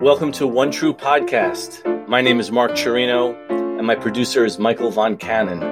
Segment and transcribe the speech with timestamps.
[0.00, 2.08] Welcome to One True Podcast.
[2.08, 5.62] My name is Mark Cirino, and my producer is Michael Von Cannon.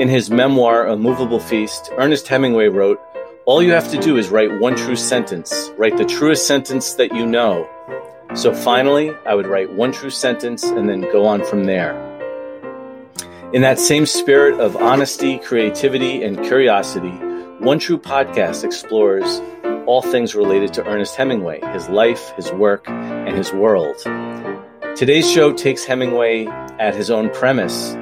[0.00, 2.98] In his memoir, A Moveable Feast, Ernest Hemingway wrote,
[3.44, 5.70] All you have to do is write one true sentence.
[5.76, 7.68] Write the truest sentence that you know.
[8.34, 11.94] So finally, I would write one true sentence and then go on from there.
[13.52, 17.12] In that same spirit of honesty, creativity, and curiosity,
[17.60, 19.40] One True Podcast explores
[19.86, 23.96] all things related to Ernest Hemingway, his life, his work, and his world.
[24.96, 26.46] Today's show takes Hemingway
[26.78, 27.96] at his own premise.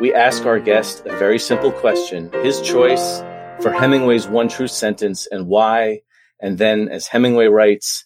[0.00, 3.20] We ask our guest a very simple question, his choice
[3.60, 6.02] for Hemingway's one true sentence and why,
[6.40, 8.04] and then, as Hemingway writes,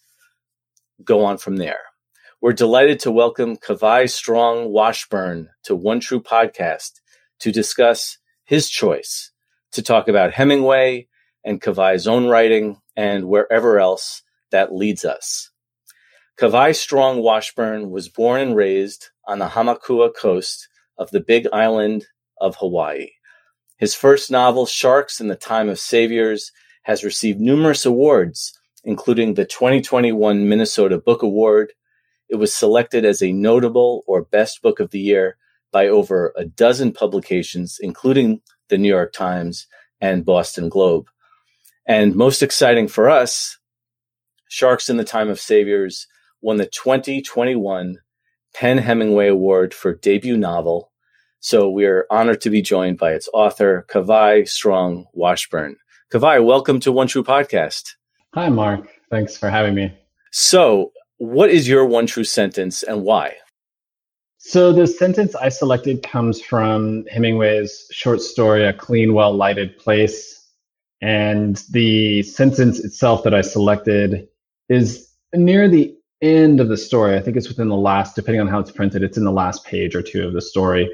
[1.03, 1.79] go on from there.
[2.39, 7.01] We're delighted to welcome Kawai Strong Washburn to One True Podcast
[7.39, 9.31] to discuss his choice
[9.71, 11.07] to talk about Hemingway
[11.47, 15.49] and Kawai's own writing and wherever else that leads us.
[16.37, 20.67] Kawai Strong Washburn was born and raised on the Hamakua coast
[20.97, 22.05] of the big island
[22.41, 23.11] of Hawaii.
[23.77, 26.51] His first novel, Sharks in the Time of Saviors,
[26.83, 31.71] has received numerous awards, including the 2021 Minnesota Book Award.
[32.27, 35.37] It was selected as a notable or best book of the year
[35.71, 39.65] by over a dozen publications, including the New York Times
[40.01, 41.07] and Boston Globe.
[41.87, 43.57] And most exciting for us,
[44.49, 46.05] Sharks in the Time of Saviors
[46.41, 47.97] won the 2021
[48.53, 50.91] PEN Hemingway Award for debut novel.
[51.39, 55.77] So we are honored to be joined by its author, Kawai Strong Washburn.
[56.11, 57.93] Kawai, welcome to One True Podcast.
[58.33, 58.89] Hi, Mark.
[59.09, 59.97] Thanks for having me.
[60.33, 63.35] So, what is your one true sentence and why?
[64.39, 70.36] So, the sentence I selected comes from Hemingway's short story, A Clean, Well Lighted Place.
[71.01, 74.27] And the sentence itself that I selected
[74.69, 77.15] is near the end of the story.
[77.15, 79.65] I think it's within the last, depending on how it's printed, it's in the last
[79.65, 80.91] page or two of the story,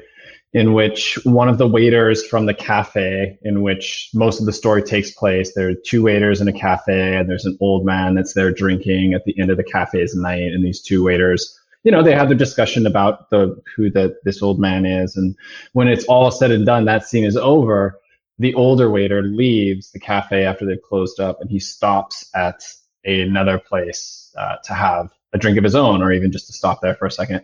[0.52, 4.82] in which one of the waiters from the cafe, in which most of the story
[4.82, 8.34] takes place, there are two waiters in a cafe, and there's an old man that's
[8.34, 11.58] there drinking at the end of the cafe's night, and these two waiters.
[11.82, 15.34] You know, they have their discussion about the who that this old man is, and
[15.72, 17.98] when it's all said and done, that scene is over
[18.38, 22.64] the older waiter leaves the cafe after they've closed up and he stops at
[23.04, 26.80] another place uh, to have a drink of his own or even just to stop
[26.80, 27.42] there for a second.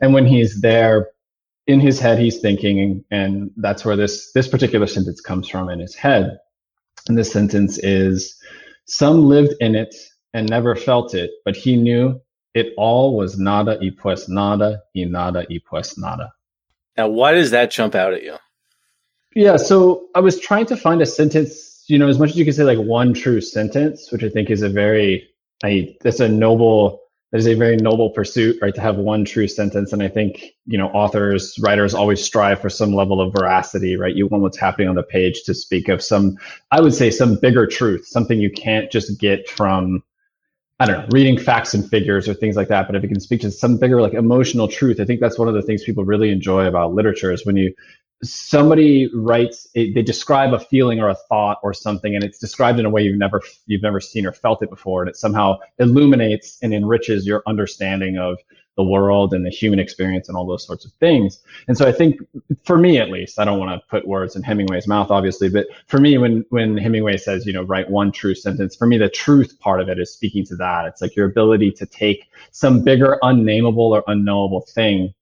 [0.00, 1.10] And when he's there,
[1.66, 5.78] in his head, he's thinking, and that's where this, this particular sentence comes from in
[5.78, 6.38] his head.
[7.08, 8.36] And this sentence is,
[8.86, 9.94] some lived in it
[10.34, 12.20] and never felt it, but he knew
[12.54, 16.32] it all was nada y pues nada y nada y pues nada.
[16.96, 18.36] Now, why does that jump out at you?
[19.34, 22.44] Yeah, so I was trying to find a sentence, you know, as much as you
[22.44, 25.28] can say like one true sentence, which I think is a very,
[25.64, 27.00] I, that's a noble,
[27.30, 28.74] that is a very noble pursuit, right?
[28.74, 29.92] To have one true sentence.
[29.92, 34.14] And I think, you know, authors, writers always strive for some level of veracity, right?
[34.14, 36.36] You want what's happening on the page to speak of some,
[36.70, 40.02] I would say some bigger truth, something you can't just get from,
[40.78, 42.86] I don't know, reading facts and figures or things like that.
[42.86, 45.48] But if you can speak to some bigger like emotional truth, I think that's one
[45.48, 47.72] of the things people really enjoy about literature is when you
[48.22, 52.86] somebody writes they describe a feeling or a thought or something and it's described in
[52.86, 56.58] a way you've never you've never seen or felt it before and it somehow illuminates
[56.62, 58.38] and enriches your understanding of
[58.76, 61.40] the world and the human experience and all those sorts of things.
[61.68, 62.20] And so i think
[62.64, 65.66] for me at least i don't want to put words in hemingway's mouth obviously but
[65.88, 69.08] for me when when hemingway says you know write one true sentence for me the
[69.08, 70.86] truth part of it is speaking to that.
[70.86, 75.12] It's like your ability to take some bigger unnameable or unknowable thing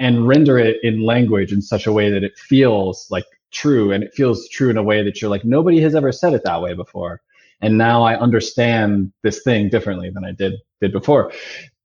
[0.00, 4.02] and render it in language in such a way that it feels like true and
[4.02, 6.60] it feels true in a way that you're like nobody has ever said it that
[6.60, 7.20] way before.
[7.60, 11.32] And now i understand this thing differently than i did did before.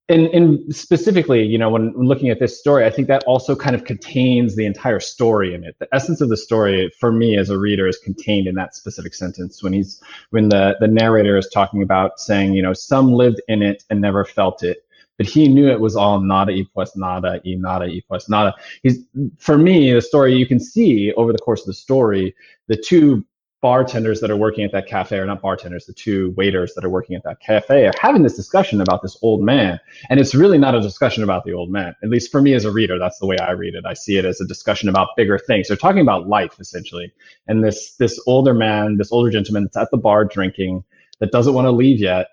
[0.07, 3.75] And, and specifically you know when looking at this story i think that also kind
[3.75, 5.75] of contains the entire story in it.
[5.79, 9.15] The essence of the story for me as a reader is contained in that specific
[9.15, 13.41] sentence when he's when the the narrator is talking about saying you know some lived
[13.47, 14.84] in it and never felt it
[15.17, 18.53] but he knew it was all nada e plus nada e nada e plus nada.
[18.83, 18.99] He's
[19.37, 22.35] for me the story you can see over the course of the story
[22.67, 23.25] the two
[23.61, 26.89] bartenders that are working at that cafe are not bartenders the two waiters that are
[26.89, 29.79] working at that cafe are having this discussion about this old man.
[30.09, 32.65] And it's really not a discussion about the old man at least for me as
[32.65, 33.85] a reader that's the way i read it.
[33.85, 35.67] I see it as a discussion about bigger things.
[35.67, 37.11] They're talking about life essentially.
[37.47, 40.83] And this this older man this older gentleman that's at the bar drinking
[41.19, 42.27] that doesn't want to leave yet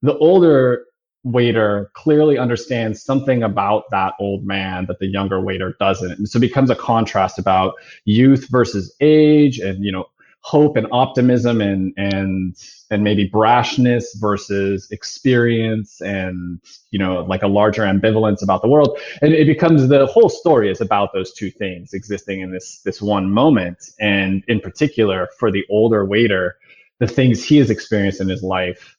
[0.00, 0.86] the older
[1.24, 6.12] waiter clearly understands something about that old man that the younger waiter doesn't.
[6.12, 7.74] And so it becomes a contrast about
[8.04, 10.06] youth versus age and, you know,
[10.42, 12.56] hope and optimism and and
[12.90, 16.60] and maybe brashness versus experience and
[16.90, 20.68] you know like a larger ambivalence about the world and it becomes the whole story
[20.68, 25.52] is about those two things existing in this this one moment and in particular for
[25.52, 26.56] the older waiter
[26.98, 28.96] the things he has experienced in his life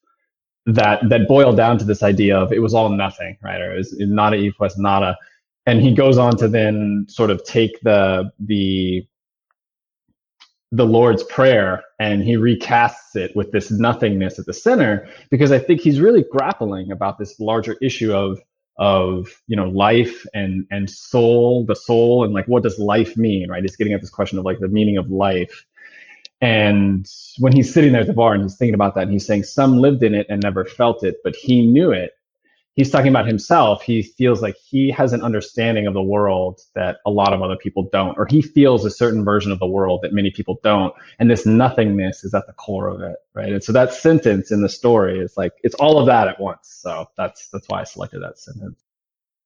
[0.65, 3.62] that that boil down to this idea of it was all nothing right?
[3.62, 5.18] Or it was nada e plus nada
[5.65, 9.06] and he goes on to then sort of take the the
[10.71, 15.60] the Lord's Prayer and he recasts it with this nothingness at the center because I
[15.60, 18.39] think he's really grappling about this larger issue of
[18.80, 23.50] of you know life and and soul the soul and like what does life mean
[23.50, 23.62] right?
[23.62, 25.66] He's getting at this question of like the meaning of life
[26.44, 27.07] and
[27.40, 29.44] when he's sitting there at the bar and he's thinking about that and he's saying
[29.44, 32.12] some lived in it and never felt it but he knew it
[32.75, 33.81] he's talking about himself.
[33.84, 37.56] He feels like he has an understanding of the world that a lot of other
[37.56, 40.94] people don't, or he feels a certain version of the world that many people don't.
[41.19, 43.51] And this nothingness is at the core of it, right?
[43.51, 46.80] And so that sentence in the story is like it's all of that at once.
[46.81, 48.80] So that's that's why I selected that sentence.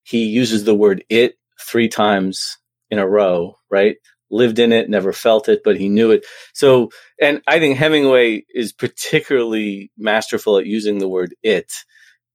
[0.04, 2.58] He uses the word it three times
[2.90, 3.98] in a row, right?
[4.30, 6.26] Lived in it, never felt it, but he knew it.
[6.54, 6.90] So,
[7.22, 11.72] and I think Hemingway is particularly masterful at using the word it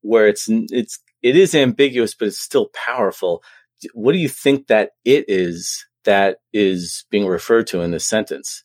[0.03, 3.43] where it's it's it is ambiguous, but it's still powerful.
[3.95, 8.63] What do you think that it is that is being referred to in this sentence?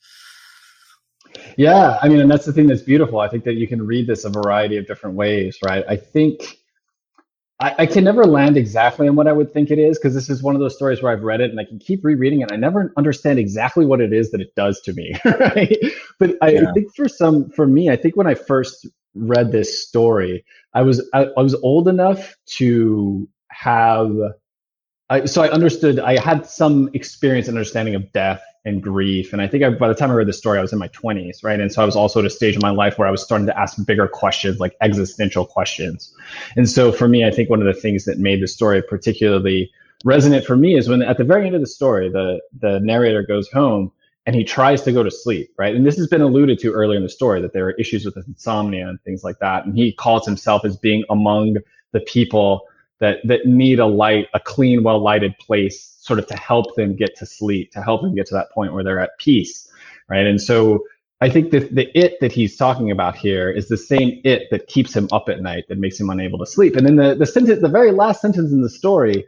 [1.56, 3.20] Yeah, I mean, and that's the thing that's beautiful.
[3.20, 5.86] I think that you can read this a variety of different ways, right?
[5.88, 6.57] I think
[7.60, 10.30] I, I can never land exactly on what I would think it is because this
[10.30, 12.52] is one of those stories where I've read it and I can keep rereading it.
[12.52, 15.76] I never understand exactly what it is that it does to me, right?
[16.20, 16.70] But I, yeah.
[16.70, 20.84] I think for some, for me, I think when I first read this story, I
[20.84, 24.16] was I, I was old enough to have
[25.10, 29.32] I, so I understood I had some experience and understanding of death and grief.
[29.32, 30.90] And I think I, by the time I read the story, I was in my
[30.90, 31.60] 20s, right?
[31.60, 33.48] And so I was also at a stage in my life where I was starting
[33.48, 36.14] to ask bigger questions, like existential questions.
[36.58, 39.72] And so for me, I think one of the things that made the story particularly
[40.04, 43.24] resonant for me is when at the very end of the story, the the narrator
[43.24, 43.92] goes home
[44.26, 45.74] and he tries to go to sleep, right?
[45.74, 48.18] And this has been alluded to earlier in the story that there are issues with
[48.28, 49.66] insomnia and things like that.
[49.66, 51.56] And he calls himself as being among
[51.94, 52.68] the people
[53.00, 56.96] that that need a light, a clean, well lighted place, sort of to help them
[56.96, 59.70] get to sleep, to help them get to that point where they're at peace,
[60.10, 60.26] right?
[60.26, 60.84] And so
[61.22, 64.68] I think that the it that he's talking about here is the same it that
[64.68, 66.76] keeps him up at night, that makes him unable to sleep.
[66.76, 69.26] And then the the sentence, the very last sentence in the story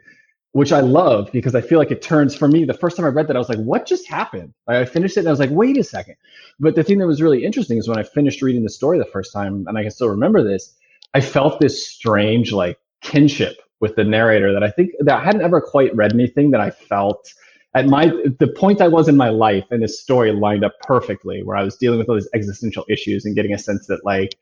[0.52, 2.64] which I love because I feel like it turns for me.
[2.64, 4.52] The first time I read that, I was like, what just happened?
[4.66, 6.16] I finished it and I was like, wait a second.
[6.58, 9.04] But the thing that was really interesting is when I finished reading the story the
[9.04, 10.74] first time, and I can still remember this,
[11.14, 15.42] I felt this strange like kinship with the narrator that I think that I hadn't
[15.42, 17.32] ever quite read anything that I felt
[17.74, 18.06] at my
[18.38, 21.62] the point I was in my life and this story lined up perfectly where I
[21.62, 24.36] was dealing with all these existential issues and getting a sense that like,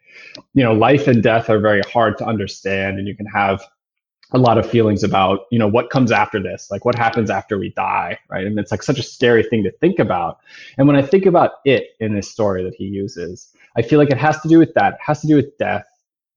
[0.54, 3.62] you know, life and death are very hard to understand and you can have
[4.32, 7.58] a lot of feelings about you know what comes after this like what happens after
[7.58, 8.46] we die right?
[8.46, 10.38] And it's like such a scary thing to think about.
[10.76, 14.10] And when i think about it in this story that he uses i feel like
[14.10, 14.94] it has to do with that.
[14.94, 15.86] It has to do with death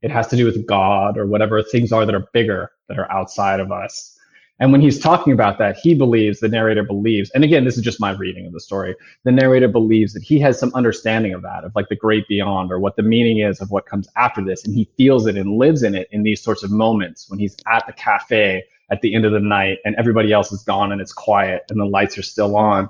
[0.01, 3.11] it has to do with god or whatever things are that are bigger that are
[3.11, 4.17] outside of us
[4.61, 7.83] and when he's talking about that, he believes, the narrator believes, and again, this is
[7.83, 8.95] just my reading of the story.
[9.23, 12.71] The narrator believes that he has some understanding of that, of like the great beyond
[12.71, 14.63] or what the meaning is of what comes after this.
[14.63, 17.57] And he feels it and lives in it in these sorts of moments when he's
[17.65, 21.01] at the cafe at the end of the night and everybody else is gone and
[21.01, 22.87] it's quiet and the lights are still on.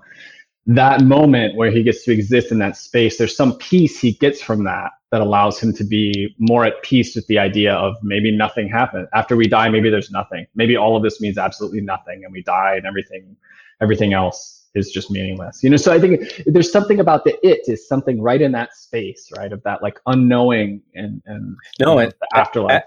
[0.68, 4.42] That moment where he gets to exist in that space, there's some peace he gets
[4.42, 8.36] from that that allows him to be more at peace with the idea of maybe
[8.36, 9.08] nothing happened.
[9.14, 10.46] After we die maybe there's nothing.
[10.56, 13.36] Maybe all of this means absolutely nothing and we die and everything
[13.82, 15.64] everything else is just meaningless.
[15.64, 18.74] You know so i think there's something about the it is something right in that
[18.74, 22.84] space right of that like unknowing and and no and the afterlife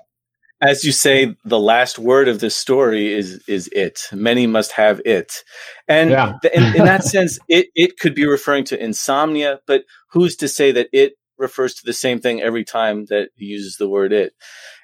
[0.61, 5.01] as you say the last word of this story is is it many must have
[5.05, 5.43] it
[5.89, 6.35] and yeah.
[6.55, 10.73] in, in that sense it it could be referring to insomnia but who's to say
[10.73, 14.33] that it refers to the same thing every time that he uses the word it.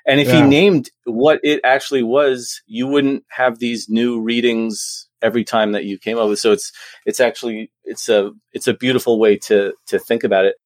[0.06, 0.42] And if yeah.
[0.42, 5.84] he named what it actually was, you wouldn't have these new readings every time that
[5.84, 6.38] you came up with.
[6.38, 6.72] So it's
[7.04, 10.56] it's actually it's a it's a beautiful way to to think about it.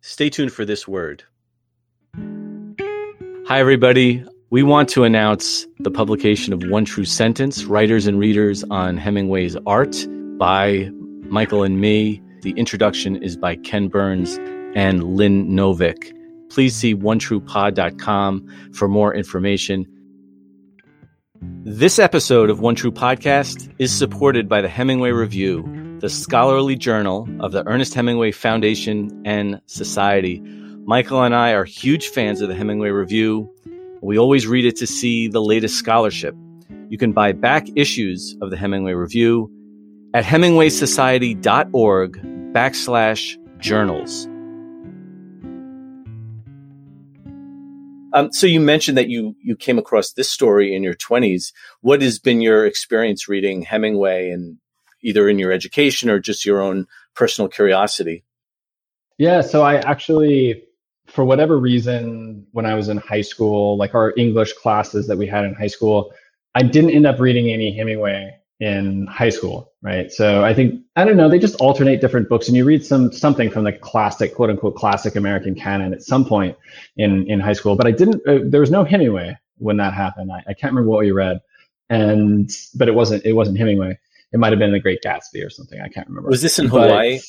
[0.00, 1.24] Stay tuned for this word.
[3.48, 4.24] Hi everybody.
[4.50, 9.56] We want to announce the publication of One True Sentence, Writers and Readers on Hemingway's
[9.66, 9.96] Art
[10.36, 10.90] by
[11.28, 14.36] Michael and me the introduction is by Ken Burns
[14.74, 16.12] and Lynn Novick.
[16.50, 19.86] Please see onetruepod.com for more information.
[21.40, 25.62] This episode of One True Podcast is supported by the Hemingway Review
[26.00, 30.42] the scholarly journal of the Ernest Hemingway Foundation and Society.
[30.88, 33.52] Michael and I are huge fans of the Hemingway Review.
[34.02, 36.32] We always read it to see the latest scholarship.
[36.88, 39.50] You can buy back issues of the Hemingway Review
[40.14, 42.12] at hemingwaysociety.org
[42.52, 44.26] backslash journals.
[48.12, 51.52] Um, so you mentioned that you you came across this story in your 20s.
[51.80, 54.58] What has been your experience reading Hemingway and
[55.02, 58.22] either in your education or just your own personal curiosity?
[59.18, 60.62] Yeah, so I actually
[61.06, 65.26] for whatever reason when I was in high school, like our English classes that we
[65.26, 66.12] had in high school,
[66.54, 70.10] I didn't end up reading any Hemingway in high school, right?
[70.10, 73.12] So I think I don't know, they just alternate different books and you read some
[73.12, 76.56] something from the classic quote unquote classic American canon at some point
[76.96, 80.32] in in high school, but I didn't uh, there was no Hemingway when that happened.
[80.32, 81.40] I, I can't remember what we read.
[81.88, 83.98] And but it wasn't it wasn't Hemingway.
[84.32, 85.80] It might have been The Great Gatsby or something.
[85.80, 86.28] I can't remember.
[86.28, 87.20] Was this in Hawaii?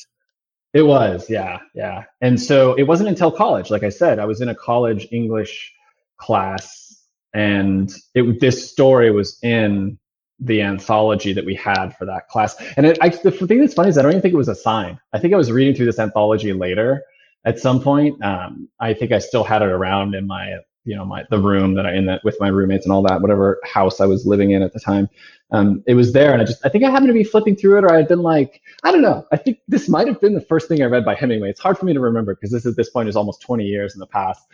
[0.74, 2.04] It was, yeah, yeah.
[2.20, 5.72] And so it wasn't until college, like I said, I was in a college English
[6.18, 6.88] class
[7.34, 9.98] and it this story was in
[10.40, 12.56] the anthology that we had for that class.
[12.76, 14.98] And it, I, the thing that's funny is I don't even think it was assigned.
[15.12, 17.02] I think I was reading through this anthology later
[17.44, 18.22] at some point.
[18.22, 20.58] Um, I think I still had it around in my,
[20.88, 23.20] you know, my the room that I in that with my roommates and all that,
[23.20, 25.08] whatever house I was living in at the time
[25.50, 27.78] um, it was there and I just, I think I happened to be flipping through
[27.78, 29.26] it or I had been like, I don't know.
[29.32, 31.48] I think this might have been the first thing I read by Hemingway.
[31.48, 33.94] It's hard for me to remember because this at this point is almost 20 years
[33.94, 34.46] in the past.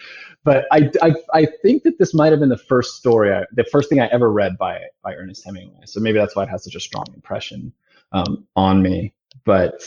[0.45, 3.65] But I, I, I think that this might have been the first story, I, the
[3.65, 5.81] first thing I ever read by, by Ernest Hemingway.
[5.87, 7.73] So maybe that's why it has such a strong impression
[8.13, 9.15] um, on me.
[9.45, 9.83] But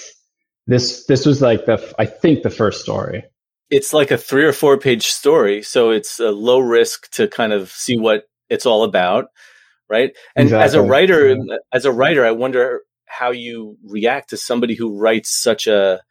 [0.65, 3.23] this, this was like the, I think the first story.
[3.69, 5.61] It's like a three or four page story.
[5.61, 9.27] So it's a low risk to kind of see what it's all about
[9.89, 10.15] right?
[10.35, 10.65] And exactly.
[10.65, 11.55] as a writer, yeah.
[11.73, 16.01] as a writer, I wonder how you react to somebody who writes such a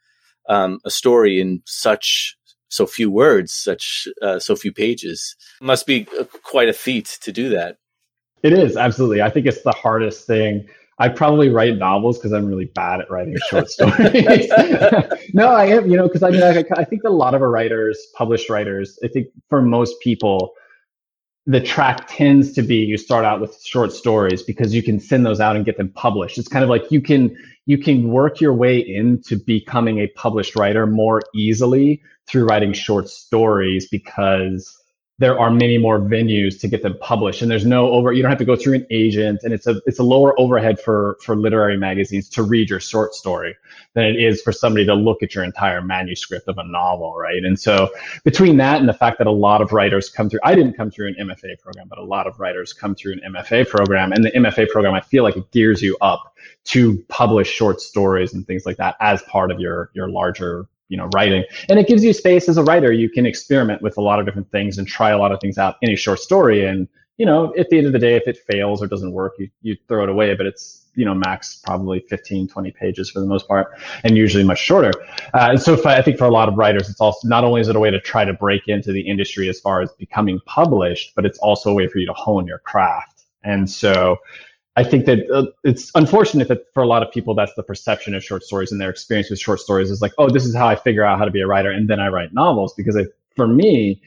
[0.49, 2.35] um, a story in such
[2.69, 5.35] so few words, such uh, so few pages.
[5.61, 6.07] It must be
[6.43, 7.77] quite a feat to do that.
[8.43, 9.21] It is absolutely.
[9.21, 10.67] I think it's the hardest thing.
[10.99, 14.49] I probably write novels because I'm really bad at writing short stories.
[15.33, 17.99] no, I am, you know, because I mean, I, I think a lot of writers,
[18.15, 20.53] published writers, I think for most people,
[21.45, 25.25] the track tends to be you start out with short stories because you can send
[25.25, 26.37] those out and get them published.
[26.37, 27.35] It's kind of like you can
[27.65, 33.07] you can work your way into becoming a published writer more easily through writing short
[33.07, 34.76] stories because
[35.19, 37.41] there are many more venues to get them published.
[37.41, 39.41] And there's no over you don't have to go through an agent.
[39.43, 43.15] And it's a it's a lower overhead for for literary magazines to read your short
[43.15, 43.55] story
[43.93, 47.43] than it is for somebody to look at your entire manuscript of a novel right?
[47.43, 47.89] And so
[48.23, 50.91] between that and the fact that a lot of writers come through i didn't come
[50.91, 54.11] through an mfa program but a lot of writers come through an mfa program.
[54.11, 58.33] And the mfa program i feel like it gears you up to publish short stories
[58.33, 61.43] and things like that as part of your your larger you know writing.
[61.69, 62.91] And it gives you space as a writer.
[62.91, 65.57] You can experiment with a lot of different things and try a lot of things
[65.57, 66.65] out in a short story.
[66.65, 69.33] And you know at the end of the day if it fails or doesn't work
[69.39, 70.35] you, you throw it away.
[70.35, 73.67] But it's you know max probably 15 20 pages for the most part
[74.03, 74.91] and usually much shorter.
[75.33, 77.67] Uh, and so i think for a lot of writers it's also not only is
[77.67, 81.13] it a way to try to break into the industry as far as becoming published
[81.15, 83.25] but it's also a way for you to hone your craft.
[83.43, 84.17] And so
[84.77, 88.13] I think that uh, it's unfortunate that for a lot of people, that's the perception
[88.13, 90.67] of short stories and their experience with short stories is like, oh, this is how
[90.67, 91.71] I figure out how to be a writer.
[91.71, 93.05] And then I write novels because I,
[93.35, 93.99] for me,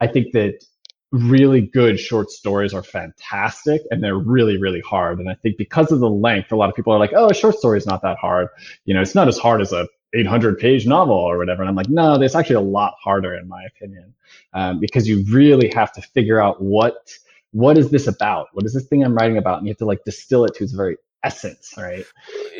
[0.00, 0.64] I think that
[1.12, 5.18] really good short stories are fantastic and they're really, really hard.
[5.18, 7.34] And I think because of the length, a lot of people are like, oh, a
[7.34, 8.48] short story is not that hard.
[8.86, 11.60] You know, it's not as hard as a 800 page novel or whatever.
[11.60, 14.14] And I'm like, no, it's actually a lot harder in my opinion,
[14.54, 17.12] um, because you really have to figure out what
[17.54, 18.48] what is this about?
[18.52, 19.58] What is this thing I'm writing about?
[19.58, 22.04] And you have to like distill it to its very essence, right?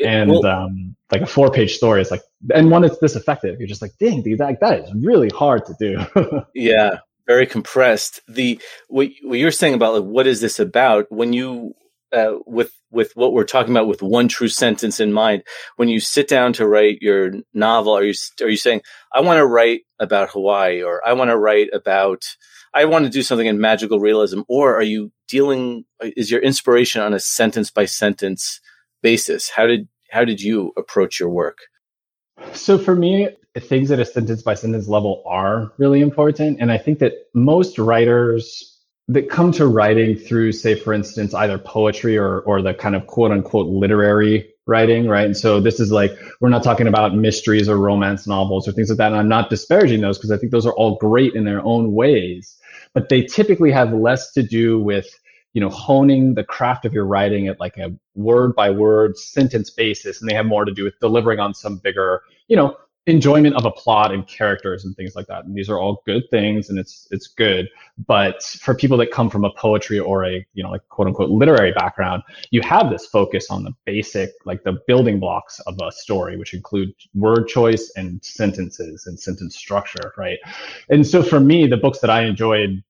[0.03, 2.21] And well, um, like a four page story is like,
[2.53, 5.65] and one that's this effective, you're just like, dang, dude, that, that is really hard
[5.65, 6.41] to do.
[6.55, 8.21] yeah, very compressed.
[8.29, 11.11] The what, what you're saying about like, what is this about?
[11.11, 11.73] When you
[12.13, 15.43] uh, with with what we're talking about with one true sentence in mind,
[15.75, 18.81] when you sit down to write your novel, are you are you saying
[19.13, 22.23] I want to write about Hawaii or I want to write about
[22.75, 25.85] I want to do something in magical realism, or are you dealing?
[26.01, 28.59] Is your inspiration on a sentence by sentence
[29.01, 29.49] basis?
[29.49, 31.59] How did how did you approach your work?
[32.51, 36.77] So for me, things at a sentence by sentence level are really important, and I
[36.77, 38.73] think that most writers
[39.07, 43.07] that come to writing through, say, for instance, either poetry or or the kind of
[43.07, 45.25] quote unquote literary writing, right?
[45.25, 48.89] And so this is like, we're not talking about mysteries or romance novels or things
[48.89, 49.11] like that.
[49.11, 51.93] And I'm not disparaging those because I think those are all great in their own
[51.93, 52.57] ways
[52.95, 55.07] but they typically have less to do with
[55.55, 59.69] you know, honing the craft of your writing at like a word by word sentence
[59.69, 60.19] basis.
[60.19, 62.75] And they have more to do with delivering on some bigger, you know,
[63.07, 65.45] enjoyment of a plot and characters and things like that.
[65.45, 67.69] And these are all good things and it's it's good.
[68.07, 71.29] But for people that come from a poetry or a, you know, like quote unquote
[71.29, 75.91] literary background, you have this focus on the basic, like the building blocks of a
[75.91, 80.39] story, which include word choice and sentences and sentence structure, right?
[80.89, 82.83] And so for me, the books that I enjoyed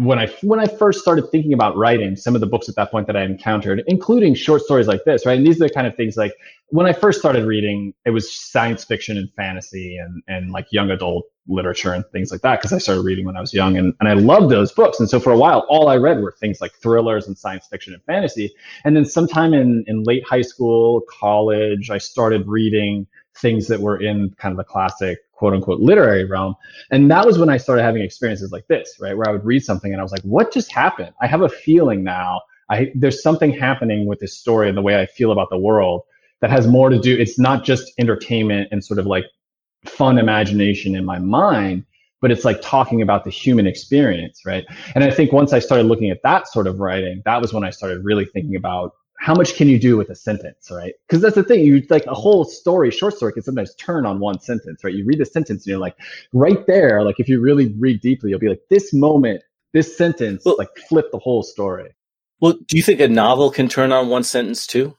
[0.00, 2.90] when I when I first started thinking about writing, some of the books at that
[2.90, 5.36] point that I encountered, including short stories like this, right?
[5.36, 6.32] And these are the kind of things like
[6.68, 10.90] when I first started reading, it was science fiction and fantasy and and like young
[10.90, 13.92] adult literature and things like that because I started reading when I was young and,
[14.00, 15.00] and I loved those books.
[15.00, 17.92] And so for a while, all I read were things like thrillers and science fiction
[17.92, 18.54] and fantasy.
[18.84, 24.00] And then sometime in in late high school, college, I started reading things that were
[24.00, 26.54] in kind of the classic quote unquote literary realm.
[26.90, 29.16] And that was when I started having experiences like this, right?
[29.16, 31.14] Where I would read something and I was like, what just happened?
[31.22, 32.42] I have a feeling now.
[32.68, 36.02] I, there's something happening with this story and the way I feel about the world
[36.42, 37.16] that has more to do.
[37.16, 39.24] It's not just entertainment and sort of like
[39.86, 41.86] fun imagination in my mind,
[42.20, 44.66] but it's like talking about the human experience, right?
[44.94, 47.64] And I think once I started looking at that sort of writing, that was when
[47.64, 50.94] I started really thinking about how much can you do with a sentence, right?
[51.06, 51.62] Because that's the thing.
[51.62, 54.94] You like a whole story, short story can sometimes turn on one sentence, right?
[54.94, 55.94] You read the sentence and you're like,
[56.32, 59.42] right there, like if you really read deeply, you'll be like, this moment,
[59.74, 61.94] this sentence, well, like flip the whole story.
[62.40, 64.96] Well, do you think a novel can turn on one sentence too?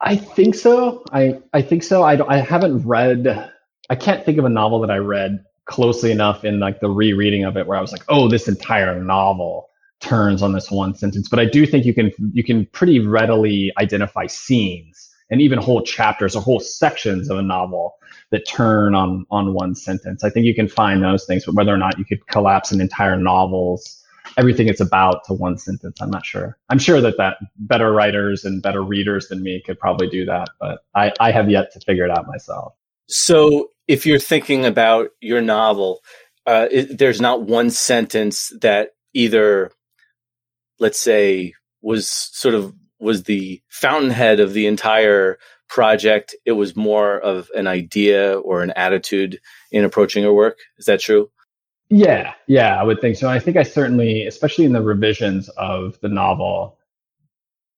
[0.00, 1.02] I think so.
[1.12, 2.04] I I think so.
[2.04, 3.50] I I haven't read.
[3.90, 7.44] I can't think of a novel that I read closely enough in like the rereading
[7.44, 9.70] of it where I was like, oh, this entire novel
[10.00, 13.72] turns on this one sentence, but I do think you can you can pretty readily
[13.78, 17.94] identify scenes and even whole chapters or whole sections of a novel
[18.30, 20.24] that turn on on one sentence.
[20.24, 22.80] I think you can find those things, but whether or not you could collapse an
[22.80, 24.04] entire novel's
[24.36, 26.56] everything it's about to one sentence, I'm not sure.
[26.68, 30.48] I'm sure that that better writers and better readers than me could probably do that,
[30.60, 32.74] but I, I have yet to figure it out myself.
[33.08, 36.00] So if you're thinking about your novel,
[36.46, 39.70] uh, it, there's not one sentence that either
[40.78, 46.34] let's say, was sort of was the fountainhead of the entire project.
[46.44, 50.58] It was more of an idea or an attitude in approaching your work.
[50.78, 51.30] Is that true?
[51.90, 53.28] Yeah, yeah, I would think so.
[53.28, 56.78] I think I certainly, especially in the revisions of the novel,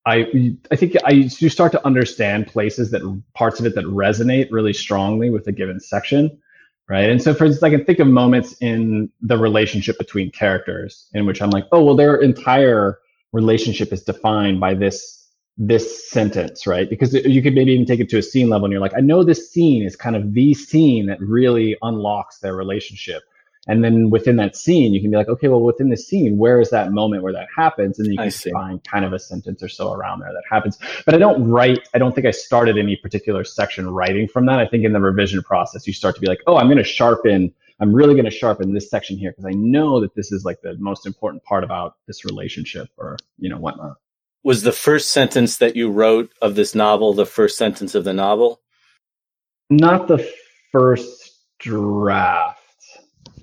[0.06, 4.48] I I think I you start to understand places that parts of it that resonate
[4.52, 6.38] really strongly with a given section
[6.88, 7.10] right?
[7.10, 11.26] And so, for instance, I can think of moments in the relationship between characters in
[11.26, 12.98] which I'm like, oh, well, their entire
[13.32, 15.14] relationship is defined by this
[15.58, 16.88] this sentence, right?
[16.90, 19.00] Because you could maybe even take it to a scene level, and you're like, I
[19.00, 23.22] know this scene is kind of the scene that really unlocks their relationship.
[23.66, 26.60] And then within that scene, you can be like, okay, well, within the scene, where
[26.60, 27.98] is that moment where that happens?
[27.98, 30.78] And then you can find kind of a sentence or so around there that happens.
[31.04, 34.60] But I don't write, I don't think I started any particular section writing from that.
[34.60, 36.84] I think in the revision process, you start to be like, oh, I'm going to
[36.84, 40.44] sharpen, I'm really going to sharpen this section here because I know that this is
[40.44, 43.96] like the most important part about this relationship or, you know, whatnot.
[44.44, 48.12] Was the first sentence that you wrote of this novel the first sentence of the
[48.12, 48.60] novel?
[49.70, 50.24] Not the
[50.70, 52.60] first draft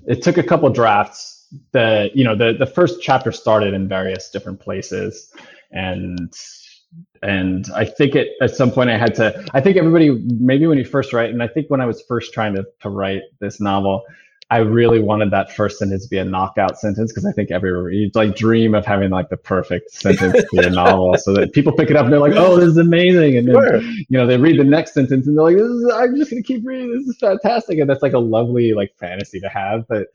[0.06, 1.46] it took a couple drafts.
[1.72, 5.32] The you know the the first chapter started in various different places,
[5.70, 6.32] and
[7.22, 9.44] and I think it at some point I had to.
[9.54, 12.32] I think everybody maybe when you first write, and I think when I was first
[12.32, 14.04] trying to to write this novel,
[14.54, 17.96] I really wanted that first sentence to be a knockout sentence because I think every
[17.96, 21.72] you like dream of having like the perfect sentence to your novel so that people
[21.72, 23.36] pick it up and they're like, oh, this is amazing.
[23.36, 23.80] And then, sure.
[23.80, 26.64] you know, they read the next sentence and they're like, is, I'm just to keep
[26.64, 26.96] reading.
[26.96, 27.80] This is fantastic.
[27.80, 29.88] And that's like a lovely like fantasy to have.
[29.88, 30.06] But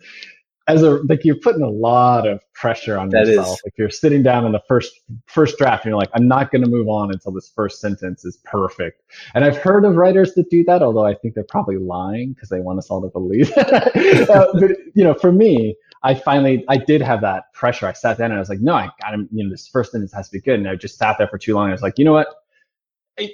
[0.70, 3.58] as a like you're putting a lot of pressure on that yourself.
[3.58, 3.62] Is.
[3.66, 6.64] Like you're sitting down in the first first draft and you're like, I'm not going
[6.64, 9.02] to move on until this first sentence is perfect.
[9.34, 12.50] And I've heard of writers that do that, although I think they're probably lying because
[12.50, 13.52] they want us all to believe.
[13.58, 17.88] uh, but you know, for me, I finally I did have that pressure.
[17.88, 19.28] I sat down and I was like, no, I got him.
[19.32, 20.60] You know, this first sentence has to be good.
[20.60, 21.70] And I just sat there for too long.
[21.70, 22.28] I was like, you know what?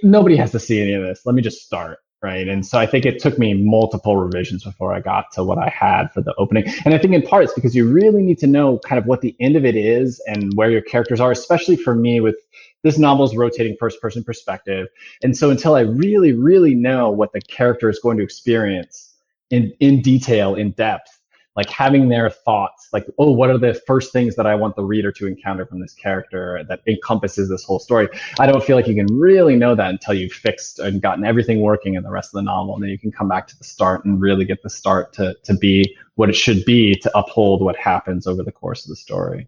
[0.04, 1.26] Nobody has to see any of this.
[1.26, 2.48] Let me just start right?
[2.48, 5.70] And so I think it took me multiple revisions before I got to what I
[5.70, 6.66] had for the opening.
[6.84, 9.22] And I think in part it's because you really need to know kind of what
[9.22, 12.36] the end of it is and where your characters are, especially for me with
[12.84, 14.88] this novel's rotating first person perspective.
[15.24, 19.14] And so until I really, really know what the character is going to experience
[19.50, 21.15] in, in detail, in depth,
[21.56, 24.84] like having their thoughts like oh what are the first things that i want the
[24.84, 28.08] reader to encounter from this character that encompasses this whole story
[28.40, 31.62] i don't feel like you can really know that until you've fixed and gotten everything
[31.62, 33.64] working in the rest of the novel and then you can come back to the
[33.64, 37.62] start and really get the start to, to be what it should be to uphold
[37.62, 39.48] what happens over the course of the story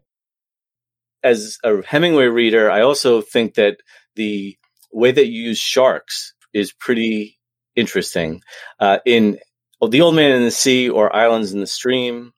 [1.24, 3.78] as a Hemingway reader, I also think that
[4.16, 4.58] the
[4.92, 7.40] way that you use sharks is pretty
[7.76, 8.42] interesting.
[8.80, 9.40] Uh, in
[9.86, 12.34] The Old Man in the Sea or Islands in the Stream,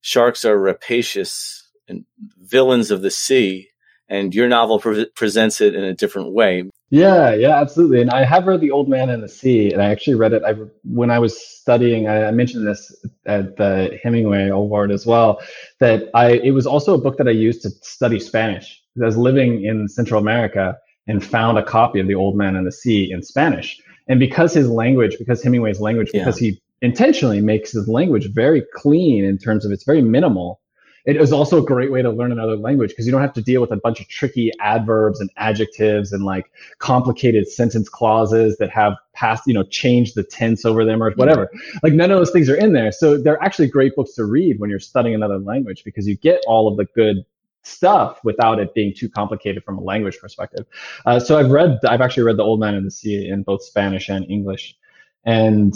[0.00, 2.04] sharks are rapacious and
[2.38, 3.68] villains of the sea,
[4.08, 6.64] and your novel pre- presents it in a different way.
[6.90, 8.02] Yeah, yeah, absolutely.
[8.02, 10.42] And I have read The Old Man and the Sea, and I actually read it
[10.46, 10.52] I,
[10.84, 12.06] when I was studying.
[12.06, 12.94] I, I mentioned this
[13.26, 15.40] at the Hemingway Award as well.
[15.80, 18.78] That I it was also a book that I used to study Spanish.
[19.00, 22.66] I was living in Central America and found a copy of The Old Man and
[22.66, 23.80] the Sea in Spanish.
[24.08, 26.20] And because his language, because Hemingway's language, yeah.
[26.20, 30.60] because he intentionally makes his language very clean in terms of it's very minimal
[31.04, 33.42] it is also a great way to learn another language because you don't have to
[33.42, 38.70] deal with a bunch of tricky adverbs and adjectives and like complicated sentence clauses that
[38.70, 41.50] have past, you know, change the tense over them or whatever.
[41.82, 42.92] Like none of those things are in there.
[42.92, 46.40] So they're actually great books to read when you're studying another language because you get
[46.46, 47.24] all of the good
[47.62, 50.66] stuff without it being too complicated from a language perspective.
[51.06, 53.62] Uh, so I've read, I've actually read The Old Man and the Sea in both
[53.62, 54.76] Spanish and English.
[55.24, 55.74] And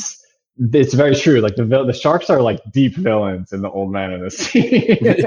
[0.59, 1.41] it's very true.
[1.41, 5.25] Like the the sharks are like deep villains in the Old Man and the Sea.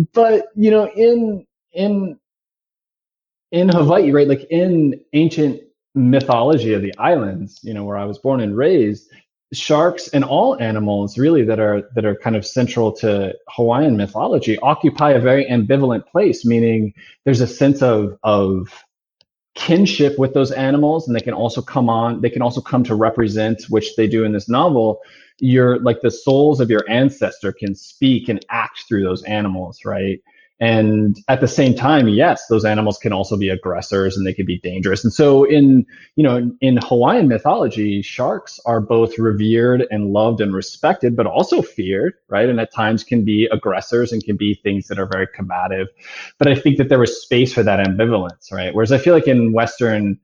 [0.12, 2.18] but you know, in in
[3.52, 4.28] in Hawaii, right?
[4.28, 5.60] Like in ancient
[5.94, 9.10] mythology of the islands, you know, where I was born and raised,
[9.52, 14.58] sharks and all animals really that are that are kind of central to Hawaiian mythology
[14.58, 16.44] occupy a very ambivalent place.
[16.44, 16.92] Meaning,
[17.24, 18.84] there's a sense of of
[19.54, 22.94] kinship with those animals and they can also come on they can also come to
[22.94, 25.00] represent which they do in this novel
[25.40, 30.20] your like the souls of your ancestor can speak and act through those animals right
[30.60, 34.46] and at the same time yes those animals can also be aggressors and they can
[34.46, 35.04] be dangerous.
[35.04, 40.40] And so in you know in, in, hawaiian mythology sharks are both revered and loved
[40.40, 42.48] and respected but also feared right?
[42.48, 45.88] And at times can be aggressors and can be things that are very combative.
[46.38, 48.74] But i think that there was space for that ambivalence right?
[48.74, 50.18] Whereas i feel like in western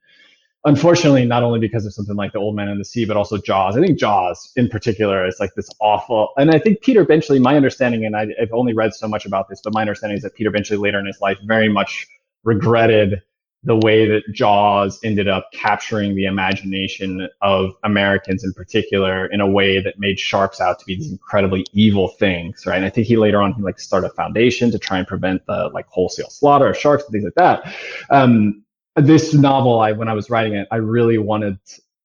[0.64, 3.38] unfortunately, not only because of something like The Old Man and the Sea, but also
[3.38, 3.76] Jaws.
[3.76, 6.30] I think Jaws in particular is like this awful.
[6.36, 9.48] And I think Peter Benchley, my understanding, and I, have only read so much about
[9.48, 12.06] this, but my understanding is that Peter Benchley later in his life very much
[12.44, 13.22] regretted
[13.66, 19.46] the way that Jaws ended up capturing the imagination of Americans in particular in a
[19.46, 22.76] way that made sharks out to be these incredibly evil things, right?
[22.76, 25.46] And I think he later on he like started a foundation to try and prevent
[25.46, 27.74] the like wholesale slaughter of sharks and things like that.
[28.10, 28.63] Um,
[28.96, 31.58] this novel, I when I was writing it, I really wanted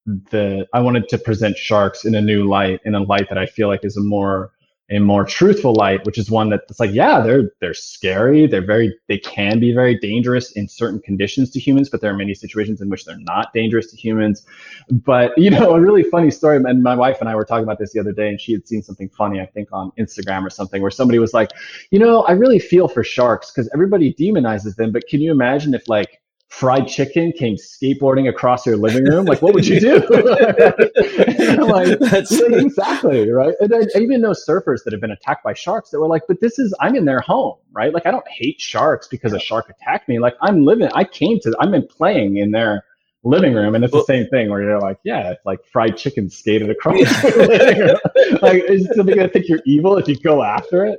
[0.06, 3.46] the I wanted to present sharks in a new light, in a light that I
[3.46, 4.52] feel like is a more
[4.92, 8.48] a more truthful light, which is one that's like, yeah, they're they're scary.
[8.48, 12.18] They're very they can be very dangerous in certain conditions to humans, but there are
[12.18, 14.44] many situations in which they're not dangerous to humans.
[14.90, 17.78] But you know, a really funny story, and my wife and I were talking about
[17.78, 20.50] this the other day, and she had seen something funny, I think, on Instagram or
[20.50, 21.52] something, where somebody was like,
[21.92, 25.76] you know, I really feel for sharks because everybody demonizes them, but can you imagine
[25.76, 26.20] if like
[26.50, 30.00] fried chicken came skateboarding across your living room, like what would you do?
[30.10, 33.54] like, That's exactly right.
[33.60, 36.24] And then I even know surfers that have been attacked by sharks that were like,
[36.28, 37.94] but this is I'm in their home, right?
[37.94, 40.20] Like I don't hate sharks because a shark attacked me.
[40.20, 42.84] Like I'm living, I came to, I'm in playing in their
[43.24, 45.98] living room, and it's well, the same thing where you're like, yeah, it's like fried
[45.98, 46.96] chicken skated across.
[48.42, 50.98] like is somebody gonna think you're evil if you go after it?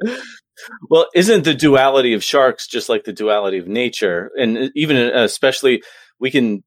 [0.88, 4.31] Well, isn't the duality of sharks just like the duality of nature?
[4.38, 5.83] And even uh, especially,
[6.18, 6.62] we can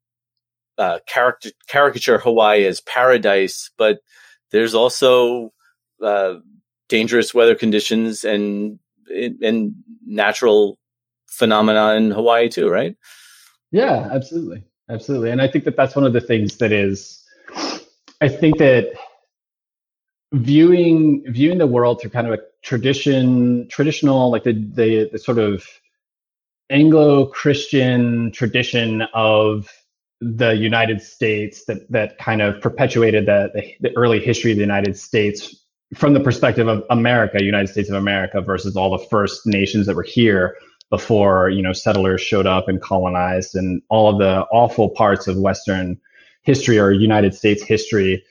[0.77, 3.99] uh, caricature, caricature Hawaii as paradise, but
[4.51, 5.51] there's also
[6.01, 6.35] uh,
[6.89, 8.79] dangerous weather conditions and
[9.09, 9.75] and
[10.05, 10.79] natural
[11.27, 12.95] phenomena in Hawaii too, right?
[13.71, 15.31] Yeah, absolutely, absolutely.
[15.31, 17.23] And I think that that's one of the things that is.
[18.21, 18.93] I think that
[20.33, 25.37] viewing viewing the world through kind of a tradition traditional like the the, the sort
[25.37, 25.65] of
[26.69, 29.69] Anglo-Christian tradition of
[30.21, 34.63] the United States that that kind of perpetuated the, the, the early history of the
[34.63, 35.55] United States
[35.93, 39.95] from the perspective of America, United States of America versus all the first nations that
[39.95, 40.55] were here
[40.89, 45.37] before you know settlers showed up and colonized and all of the awful parts of
[45.37, 45.99] Western
[46.43, 48.23] history or United States history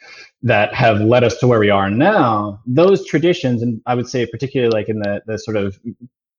[0.42, 4.26] that have led us to where we are now, those traditions, and I would say
[4.26, 5.78] particularly like in the, the sort of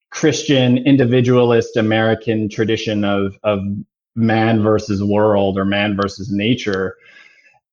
[0.10, 3.60] Christian individualist American tradition of, of
[4.16, 6.98] man versus world or man versus nature,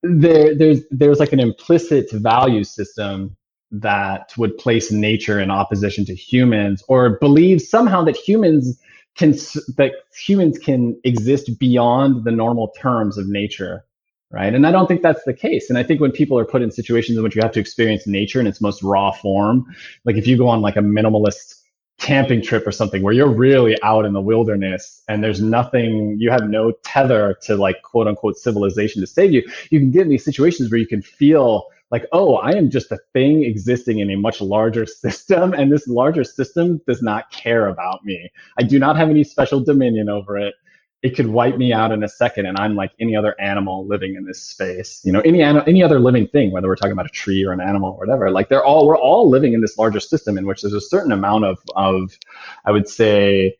[0.02, 3.36] there, there's, there's like an implicit value system
[3.72, 8.80] that would place nature in opposition to humans or believe somehow that humans
[9.16, 9.32] can,
[9.76, 13.84] that humans can exist beyond the normal terms of nature
[14.30, 14.54] right?
[14.54, 15.68] And I don't think that's the case.
[15.70, 18.06] And I think when people are put in situations in which you have to experience
[18.06, 19.66] nature in its most raw form,
[20.04, 21.56] like if you go on like a minimalist
[21.98, 26.30] camping trip or something where you're really out in the wilderness and there's nothing, you
[26.30, 29.42] have no tether to like quote unquote civilization to save you.
[29.70, 32.92] You can get in these situations where you can feel like, oh, I am just
[32.92, 37.66] a thing existing in a much larger system, and this larger system does not care
[37.66, 38.30] about me.
[38.58, 40.54] I do not have any special dominion over it.
[41.02, 44.16] It could wipe me out in a second, and I'm like any other animal living
[44.16, 45.00] in this space.
[45.02, 47.60] You know, any any other living thing, whether we're talking about a tree or an
[47.60, 48.30] animal or whatever.
[48.30, 51.12] Like they're all we're all living in this larger system in which there's a certain
[51.12, 52.18] amount of of
[52.66, 53.56] I would say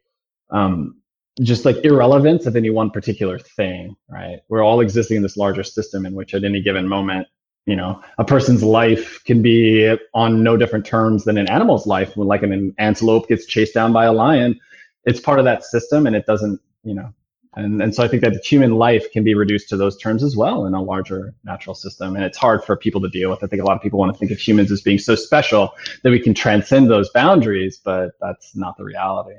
[0.50, 1.00] um,
[1.42, 4.40] just like irrelevance of any one particular thing, right?
[4.48, 7.26] We're all existing in this larger system in which at any given moment
[7.66, 12.16] you know a person's life can be on no different terms than an animal's life
[12.16, 14.58] when like an antelope gets chased down by a lion
[15.04, 17.12] it's part of that system and it doesn't you know
[17.54, 20.36] and, and so i think that human life can be reduced to those terms as
[20.36, 23.46] well in a larger natural system and it's hard for people to deal with i
[23.46, 26.10] think a lot of people want to think of humans as being so special that
[26.10, 29.36] we can transcend those boundaries but that's not the reality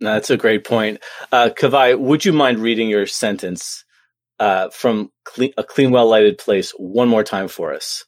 [0.00, 3.84] that's a great point uh, kawai would you mind reading your sentence
[4.38, 8.04] uh, from clean, a clean, well lighted place one more time for us.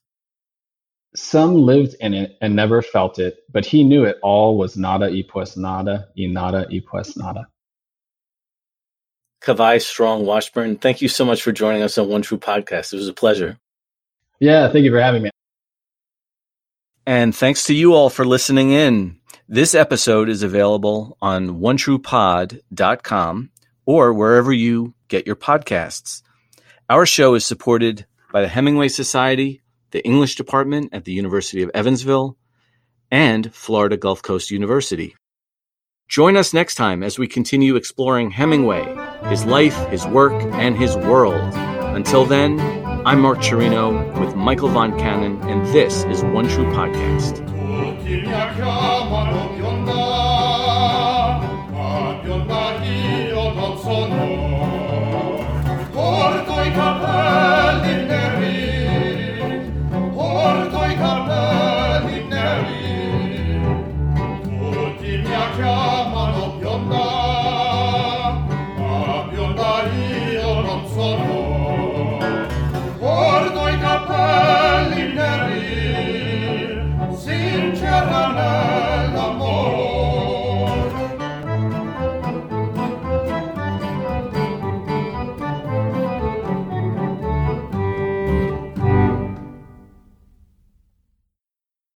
[1.15, 5.07] Some lived in it and never felt it, but he knew it all was nada
[5.11, 7.47] y pues nada y nada y pues nada.
[9.43, 12.93] Kawai Strong Washburn, thank you so much for joining us on One True Podcast.
[12.93, 13.59] It was a pleasure.
[14.41, 15.31] Yeah, thank you for having me.
[17.07, 19.19] And thanks to you all for listening in.
[19.49, 23.51] This episode is available on onetruepod.com
[23.85, 26.23] or wherever you get your podcasts.
[26.91, 31.71] Our show is supported by the Hemingway Society, the English Department at the University of
[31.75, 32.37] Evansville,
[33.11, 35.15] and Florida Gulf Coast University.
[36.09, 38.85] Join us next time as we continue exploring Hemingway,
[39.29, 41.53] his life, his work, and his world.
[41.97, 42.61] Until then,
[43.05, 47.43] I'm Mark Cirino with Michael Von Cannon, and this is One True Podcast.